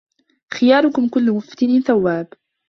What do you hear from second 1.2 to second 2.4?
مُفَتَّنٍ تَوَّابٍ